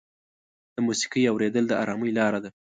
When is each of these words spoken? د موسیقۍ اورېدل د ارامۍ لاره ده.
د 0.75 0.77
موسیقۍ 0.87 1.23
اورېدل 1.27 1.63
د 1.67 1.73
ارامۍ 1.83 2.11
لاره 2.17 2.39
ده. 2.43 2.49